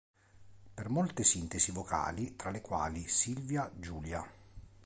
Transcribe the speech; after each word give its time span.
Per 0.73 0.89
molte 0.89 1.23
sintesi 1.23 1.69
vocali, 1.69 2.35
tra 2.35 2.49
le 2.49 2.61
quali 2.61 3.07
Silvia, 3.07 3.71
Giulia. 3.75 4.27